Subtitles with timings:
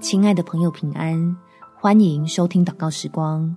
[0.00, 1.36] 亲爱的朋友，平安！
[1.80, 3.56] 欢迎收听祷告时光，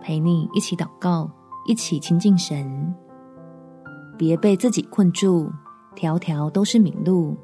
[0.00, 1.30] 陪你一起祷告，
[1.66, 2.92] 一起亲近神。
[4.18, 5.48] 别被自己困住，
[5.94, 7.36] 条条都是明路。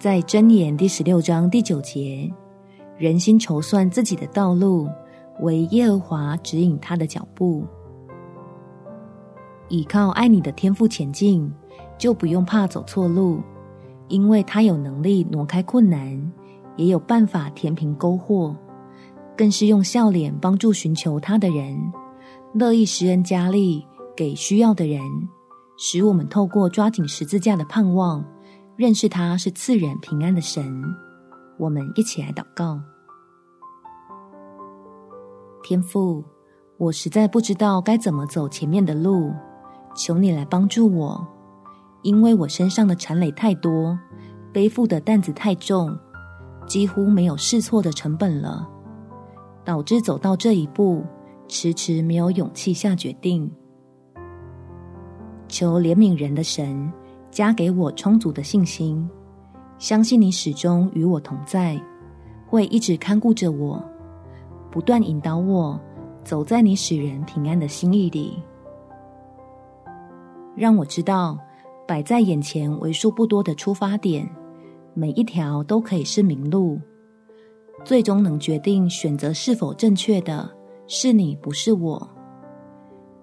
[0.00, 2.28] 在箴言第十六章第九节，
[2.98, 4.88] 人心筹算自己的道路，
[5.42, 7.64] 惟耶和华指引他的脚步。
[9.68, 11.48] 倚靠爱你的天赋前进，
[11.96, 13.40] 就不用怕走错路，
[14.08, 16.32] 因为他有能力挪开困难。
[16.76, 18.56] 也有办法填平沟壑，
[19.36, 21.76] 更是用笑脸帮助寻求他的人，
[22.54, 23.86] 乐意施恩加力
[24.16, 25.00] 给需要的人，
[25.76, 28.24] 使我们透过抓紧十字架的盼望，
[28.76, 30.82] 认识他是赐人平安的神。
[31.58, 32.80] 我们一起来祷告：
[35.62, 36.24] 天父，
[36.78, 39.32] 我实在不知道该怎么走前面的路，
[39.94, 41.26] 求你来帮助我，
[42.02, 43.98] 因为我身上的缠累太多，
[44.52, 45.96] 背负的担子太重。
[46.72, 48.66] 几乎没有试错的成本了，
[49.62, 51.04] 导致走到这一步，
[51.46, 53.52] 迟迟没有勇气下决定。
[55.48, 56.90] 求怜悯人的神
[57.30, 59.06] 加给我充足的信心，
[59.76, 61.78] 相信你始终与我同在，
[62.48, 63.84] 会一直看顾着我，
[64.70, 65.78] 不断引导我
[66.24, 68.42] 走在你使人平安的心意里。
[70.56, 71.38] 让我知道，
[71.86, 74.26] 摆在眼前为数不多的出发点。
[74.94, 76.78] 每一条都可以是明路，
[77.84, 80.50] 最终能决定选择是否正确的
[80.86, 82.08] 是你，不是我。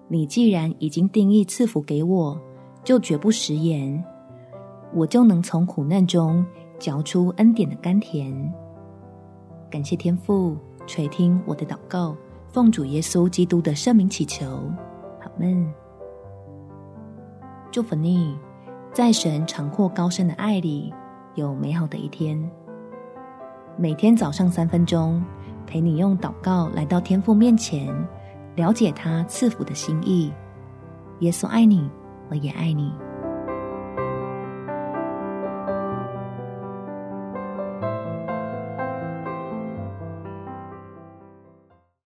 [0.08, 2.40] 你既然已经定义赐福给我，
[2.82, 4.02] 就绝不食言，
[4.92, 6.44] 我就能从苦难中
[6.78, 8.34] 嚼出恩典的甘甜。
[9.70, 12.16] 感谢天父垂听我的祷告，
[12.48, 14.46] 奉主耶稣基督的圣名祈求，
[15.20, 15.72] 阿们。
[17.70, 18.36] 祝福你，
[18.92, 20.92] 在神长阔高深的爱里。
[21.40, 22.38] 有美好的一天。
[23.78, 25.24] 每天早上三分钟，
[25.66, 27.92] 陪你用祷告来到天父面前，
[28.56, 30.30] 了解他赐福的心意。
[31.20, 31.90] 耶稣爱你，
[32.28, 32.92] 我也爱你。